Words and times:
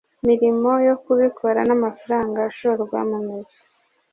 mirimo 0.27 0.71
yo 0.87 0.95
kubikora 1.03 1.59
n 1.69 1.71
amafaranga 1.77 2.37
ashorwa 2.49 2.97
mumizi 3.09 3.59